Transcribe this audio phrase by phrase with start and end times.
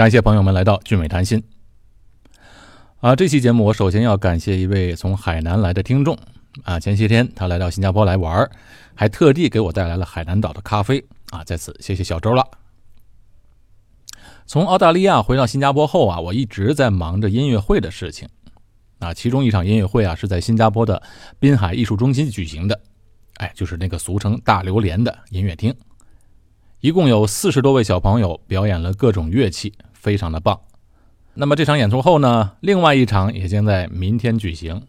[0.00, 1.44] 感谢朋友们来到俊美谈心。
[3.00, 6.16] 啊，这期节目我首先要感谢一位从海南来的听众。
[6.62, 8.50] 啊，前些天他来到新加坡来玩，
[8.94, 11.04] 还特地给我带来了海南岛的咖啡。
[11.32, 12.42] 啊，在此谢谢小周了。
[14.46, 18.26] 从澳大利亚回到新加坡后啊，我一直在忙着音乐会的事情。
[19.00, 21.02] 啊，其中一场音乐会啊是在新加坡的
[21.38, 22.80] 滨海艺术中心举行的，
[23.34, 25.74] 哎，就是那个俗称大榴莲的音乐厅，
[26.80, 30.58] 一共有四十多位小朋友表演了各种乐器，非常的棒。
[31.34, 34.82] 那么这场演出后呢，另外一场也将在明天举行。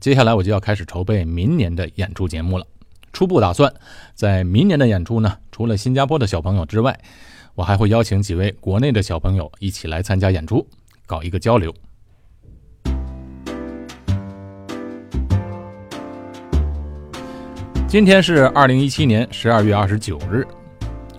[0.00, 2.66] 接下来我就要开始筹备明年的演出节目了。
[3.12, 3.72] 初步打算，
[4.14, 6.98] 在明年的演出呢，除了新加坡的小朋友之外，
[7.54, 10.66] 我还会邀请几位国内的小朋友一起来参加演出，
[11.06, 11.72] 搞一个交流。
[17.86, 20.46] 今天是二零一七年十二月二十九日，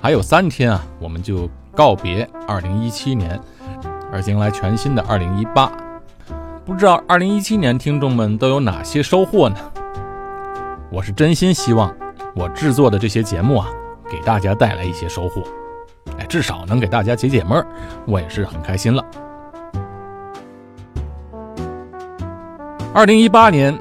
[0.00, 3.40] 还有三天啊，我们就告别二零一七年。
[4.12, 5.68] 而迎来全新的二零一八，
[6.64, 9.56] 不知道二零一七年听众们都有哪些收获呢？
[10.88, 11.92] 我是真心希望
[12.36, 13.68] 我制作的这些节目啊，
[14.08, 15.42] 给大家带来一些收获，
[16.16, 17.66] 哎，至少能给大家解解闷儿，
[18.06, 19.04] 我也是很开心了。
[22.92, 23.76] 二零一八年，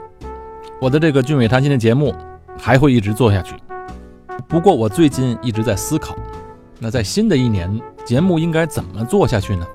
[0.82, 2.16] 我的这个俊伟谈心的节目
[2.58, 3.54] 还会一直做下去。
[4.48, 6.16] 不过我最近一直在思考，
[6.84, 9.66] 那在新的一年，节目应该怎么做下去呢？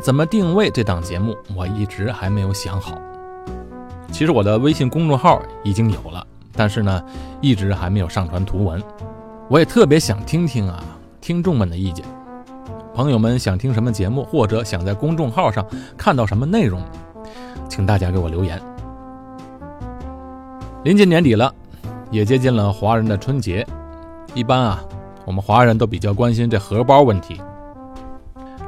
[0.00, 2.96] 怎么定位这档节目，我一直还没有想好。
[4.12, 7.02] 其实我的微信公众号已经有了，但是呢，
[7.40, 8.80] 一直还没有上传图文。
[9.48, 10.80] 我也特别想听听啊，
[11.20, 12.06] 听众们的意见。
[12.94, 15.66] 朋友们想听什么节目，或者想在公众号上
[15.98, 16.80] 看到什么内容，
[17.68, 18.62] 请大家给我留言。
[20.84, 21.52] 临近年底了，
[22.12, 23.66] 也接近了华人的春节。
[24.32, 24.80] 一般啊，
[25.24, 27.40] 我们华人都比较关心这荷包问题。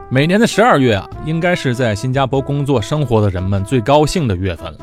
[0.08, 4.78] 每年的十二月啊，应该是在新加坡工作生活的人们最高兴的月份了。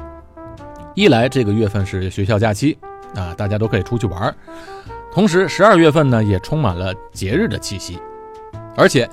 [0.95, 2.77] 一来这个月份是学校假期
[3.15, 4.29] 啊，大家都可以出去玩；
[5.13, 7.97] 同时十二月份呢，也充满了节日的气息。
[8.75, 9.09] 而且，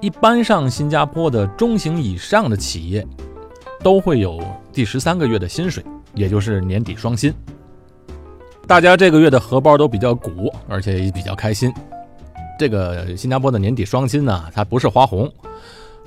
[0.00, 3.06] 一般上新加坡的中型以上的企业
[3.82, 4.40] 都会有
[4.72, 5.84] 第十三个月的薪水，
[6.14, 7.34] 也就是年底双薪。
[8.66, 11.72] 大家这个月的荷包都比较鼓，而且也比较开心。
[12.58, 15.32] 这个新加坡的年底双薪呢，它不是花红，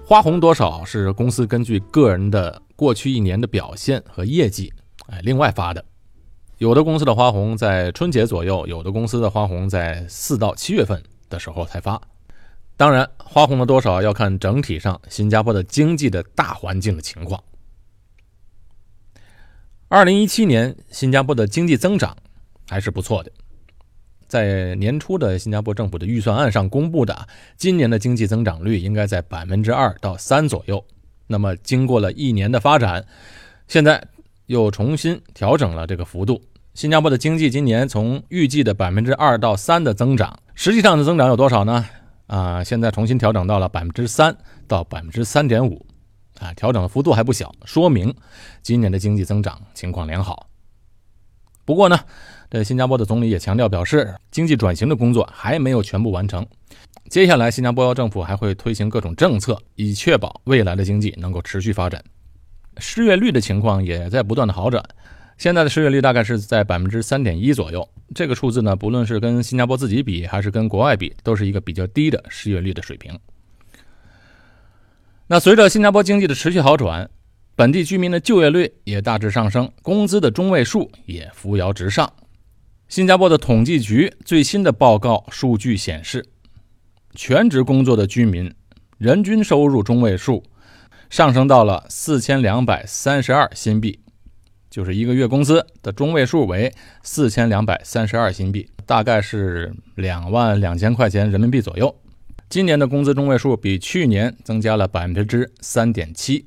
[0.06, 4.72] 花红多少是公司根据个人的过去一年的表现和业绩，
[5.08, 5.84] 哎，另外发的。
[6.58, 12.00] 有的公司的花红在春节左右，有的公司的花红在四到七月份的时候才发。
[12.76, 17.42] 当然，花红的多少要看整体上新加坡的经济的大环境的情况。
[19.88, 22.18] 二零一七年新加坡的经济增长
[22.68, 23.32] 还是不错的。
[24.31, 27.28] 在年初的新加坡政府的预算案上公布的，
[27.58, 30.81] 今年的经济增长率应该在百分之二到三左右。
[31.28, 33.06] 那么经过了一年的发展，
[33.68, 34.02] 现在
[34.46, 36.41] 又重新调整了这个幅度。
[36.74, 41.86] 新加坡的经济今年从预计的百分之二到三的增长，实际上的增长有多少呢？
[42.28, 44.34] 啊，现在重新调整到了百分之三
[44.66, 45.86] 到百分之三点五，
[46.40, 48.16] 啊，调整的幅度还不小，说明
[48.62, 50.47] 今年的经济增长情况良好。
[51.66, 52.00] 不过呢。
[52.52, 56.46] 这新加坡的总理也强调表示，经济转型的工作还没有全部完成。
[57.10, 62.04] 接下来，新加坡政府还会推行各种政策，以确保未来的经济能够持续发展。
[62.78, 64.84] 失业率的情况也在不断的好转，
[65.38, 67.88] 现在的失业率大概是在百分之三点一左右。
[68.14, 73.18] 这个数字呢，不论是跟新加坡自己比，还是跟国外比，都是一个比较低的失业率的水平。
[75.28, 77.10] 那随着新加坡经济的持续好转，
[77.56, 82.12] 本地居民的就业率也大致上升，工资的中位数也扶摇直上。
[82.91, 86.25] 新加坡的统计局最新的报告数据显示，
[87.16, 88.53] 全职工作的居民
[88.97, 90.44] 人均收入中位数
[91.09, 94.02] 上升到了四千两百三十二新币，
[94.69, 101.96] 就是一个月工资的中位数为四千两百三十二新币，大概是两万两千块钱人民币左右。
[102.50, 106.46] 今年的工资中位数比去年增加了百分之三点七。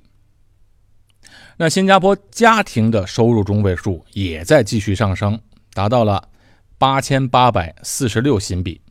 [1.56, 5.40] 那新加坡家庭的收入中位数也在继续上升，
[5.72, 6.28] 达到了。
[6.84, 8.82] 八千八百四十六新币，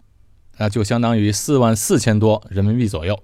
[0.57, 3.22] 那就相当于四万四千多人民币左右。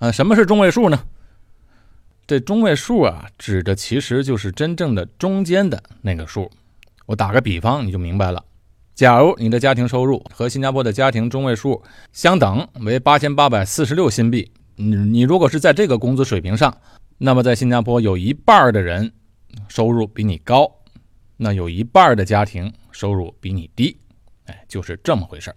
[0.00, 1.04] 啊，什么是中位数呢？
[2.26, 6.50] 这中位数啊，指的其实就是真正的中间的那个数。
[7.06, 8.44] 我打个比方，你就明白了。
[8.96, 11.80] 假如你的家庭收入和新加坡的家庭中位数
[12.12, 16.76] 相等，为八千八百四十六新币，你你如果是在这个工资水平上，
[17.18, 19.12] 那么在新加坡有一半的人
[19.68, 20.68] 收入比你高。
[21.40, 23.96] 那有一半的家庭收入比你低，
[24.46, 25.54] 哎，就是这么回事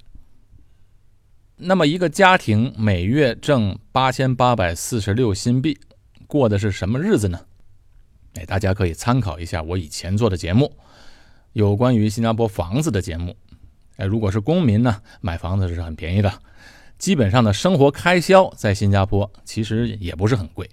[1.58, 5.78] 那么一个家庭每月挣八千八百四十六新币，
[6.28, 7.40] 过的是什么日子呢？
[8.36, 10.72] 哎，大家可以参考一下我以前做的节目，
[11.54, 13.36] 有关于新加坡房子的节目。
[13.98, 16.32] 哎，如果是公民呢，买房子是很便宜的，
[16.98, 20.70] 基本上的生活开销在新加坡其实也不是很贵。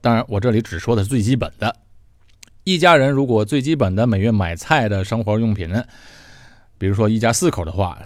[0.00, 1.74] 当然，我这里只说的是最基本的。
[2.64, 5.84] 一家人如果最基本的每月买菜的生活用品呢，
[6.76, 7.98] 比如说一家四口的话。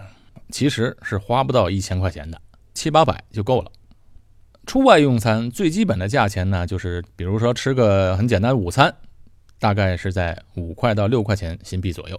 [0.50, 2.40] 其实是花不到一千块钱的，
[2.72, 3.70] 七八百就够了。
[4.64, 8.94] 出外用餐最基本的价钱呢，就是比如说吃个很简单的午餐，
[9.58, 12.18] 大概是在五块到六块钱新币左右。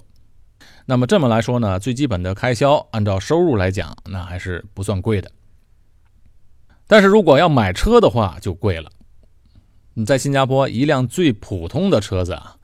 [0.86, 5.32] 那么这么来说呢，最基本的开销按照收入来讲，那还是不算贵的。
[6.86, 8.92] 但是如果要买车的话，就贵了。
[10.00, 12.56] 你在新加坡一辆最普通的车子啊，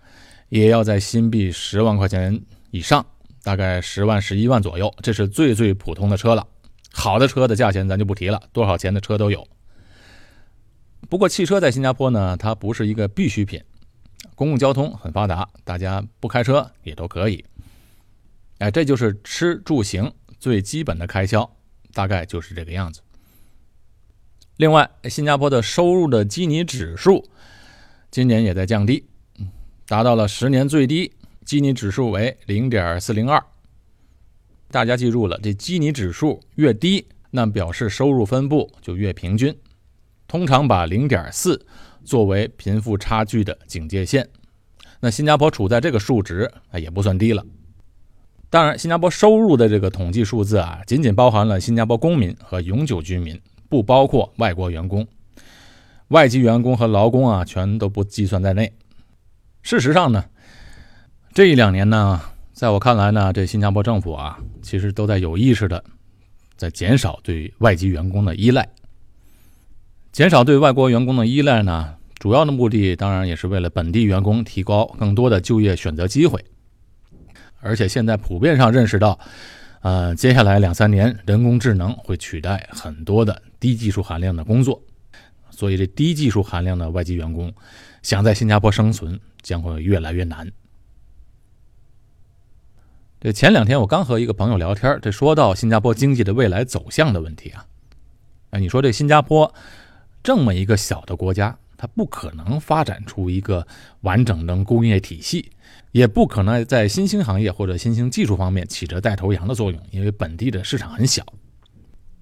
[0.48, 2.42] 也要在新币十万块钱
[2.72, 3.06] 以上。
[3.44, 6.48] 大概十万、十一万左右，这是最最普通的车了。
[6.94, 9.46] 好的车的价钱咱就不提了，多少钱的车都有。
[11.10, 13.62] 不过汽车在新加坡呢，它不是一个必需品，
[14.36, 17.44] 公共交通很发达，大家不开车也都可以。
[18.60, 20.10] 哎，这就是吃住行
[20.40, 21.52] 最基本的开销，
[21.94, 23.02] 大概就是这个样子。
[24.58, 27.28] 另外，新加坡的收入的基尼指数
[28.10, 29.06] 今年也在降低，
[29.86, 31.12] 达到了十年最低。
[31.44, 33.44] 基尼指数为零点四零二，
[34.72, 39.56] 大家记住了，这基尼指数越低，那表示收入分布就越平均。
[40.28, 41.64] 通常把零点四
[42.04, 44.28] 作为贫富差距的警戒线。
[45.02, 47.46] 那新加坡处在这个数值啊，也不算低了。
[48.50, 53.40] 当然，新加坡收入的这个统计数字啊，仅仅包含了新加坡公民和永久居民，
[53.70, 55.08] 不包括外国员工、
[56.10, 58.72] 外籍员工和劳工啊，全都不计算在内。
[59.62, 60.26] 事实上呢？
[61.34, 62.22] 这一两年呢，
[62.54, 65.84] 在我看来呢，这新加坡政府啊，其实都在有意识的
[66.56, 68.70] 在减少对外籍员工的依赖。
[70.14, 76.46] 减少对外国员工的依赖呢，主要的目的当然也是为了本地员工提高更多的就业选择机会。
[77.60, 79.20] 而且现在普遍上认识到，
[79.82, 84.80] 呃，接下来两三年人工智能会取代很多的低技术含量的工作，
[85.50, 87.52] 所以这低技术含量的外籍员工
[88.04, 90.52] 想在新加坡生存将会越来越难。
[93.20, 97.66] 这前两天我刚和一个朋友聊天，这说到新加坡经济的未来走向的问题啊，
[98.52, 99.52] 哎，你说这新加坡
[100.22, 103.66] 这么一个小的国家，它不可能发展出一个
[104.02, 105.50] 完整的工业体系，
[105.92, 111.26] 也不可能在新兴行业或者新兴技术方面起着带头羊的作用，因为本地的市场很小。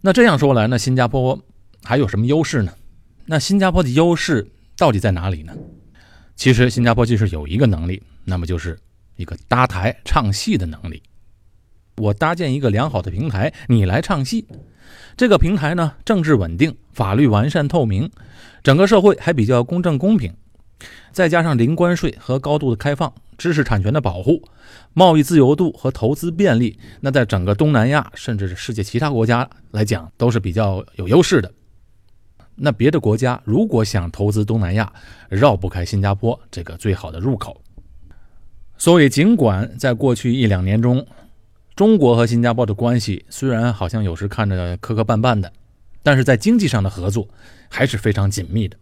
[0.06, 1.42] 那这样说来，那新加坡
[1.84, 2.74] 还有什么优势呢？
[3.26, 4.46] 那新加坡的优势
[4.78, 5.56] 到底在哪里呢？
[6.36, 8.78] 其实新加坡就是有一个能力，那么就是。
[9.16, 11.04] 一个搭台唱戏的能力，
[11.98, 14.48] 我搭建一个良好的平台，你来唱戏。
[15.16, 18.10] 这个平台呢，政治稳定，法律完善透明，
[18.64, 20.34] 整个社会还比较公正公平。
[21.12, 23.14] 再加上零关税和高度的开放，
[23.44, 24.42] 知识产权的保护，
[24.94, 31.52] 贸易自由度和投资便利，那在整个东南亚甚至是世界其他国家来讲，都是比较有优势的。
[32.56, 34.94] 那别的国家如果想投资东南亚，
[35.28, 37.62] 绕不开新加坡这个最好的入口。
[38.78, 41.06] 所以，尽管在过去一两年中，
[41.76, 45.52] 中国和新加坡的关系虽然好像有时看着磕磕绊绊的，
[46.02, 47.28] 但是在经济上的合作
[47.68, 48.78] 还是非常紧密的。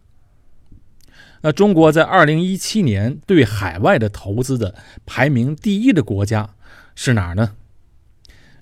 [1.41, 6.55] 那中国在2017年对海外的投资的排名第一的国家
[6.95, 7.55] 是哪儿呢？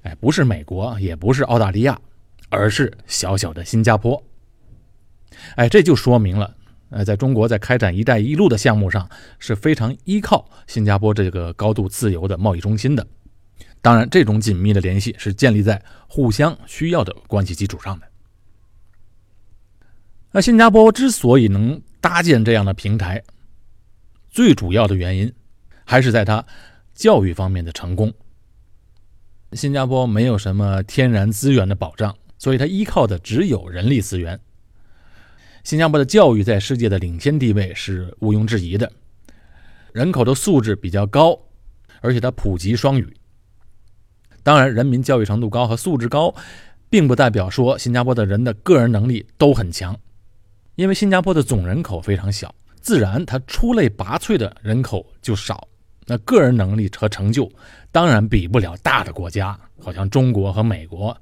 [0.04, 2.00] 哎，不是美国，也不是澳大利亚，
[2.50, 4.24] 而是小小的新加坡。
[5.56, 6.56] 哎，这就说明了。
[6.92, 9.08] 呃，在中国在开展“一带一路”的项目上
[9.38, 13.06] 是非常依靠新加坡这个高度自由的贸易中心的。
[13.82, 18.08] 当然，这种紧密的联系是建立在互相需要的关系基础上的。
[20.32, 23.24] 那新加坡之所以能搭建这样的平台，
[24.30, 25.34] 最主要的原因
[25.86, 26.46] 还是在它
[26.94, 28.14] 教育方面的成功。
[29.54, 34.40] 新加坡没有什么天然资源的保障，所以它依靠的只有人力资源。
[35.64, 38.92] 新加坡的教育在世界的领先地位是毋庸置疑的，
[39.92, 41.38] 人口的素质比较高，
[42.02, 43.14] 而且它普及双语。
[44.42, 46.34] 当然，人民教育程度高和素质高，
[46.90, 50.00] 并不代表说新加坡的人的个人能力都很强，
[50.80, 55.68] 因为新加坡的总人口非常小，自然它出类拔萃的人口就少，
[56.06, 57.52] 那个人能力和成就
[57.92, 61.16] 当然比不了大的国家，好像中国和美国。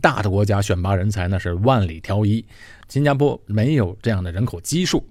[0.00, 2.46] 大的国家选拔人才那是万里挑一，
[2.86, 5.04] 新加坡没有这样的人口基数。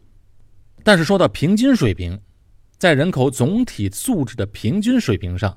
[0.86, 2.18] 但是说到平均水平，
[2.78, 5.54] 在人口总体素质的平均水平上，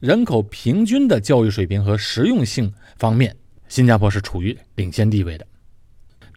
[0.00, 3.36] 人口平均的教育水平和实用性方面，
[3.68, 5.46] 新加坡是处于领先地位的。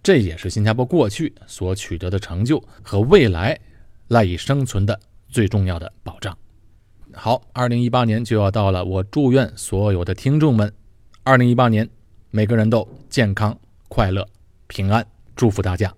[0.06, 3.60] 这也是新加坡过去所取得的成就和未来
[4.10, 6.38] 赖以生存的最重要的保障。
[7.12, 10.72] 好，二零一八年就要到了，我祝愿所有的听众们，
[11.24, 11.90] 二零一八年
[12.30, 14.28] 每个人都健康、快乐、
[14.68, 15.04] 平安，
[15.36, 15.92] 祝福大家。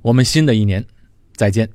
[0.00, 0.82] 我们新的一年
[1.36, 1.68] 再见。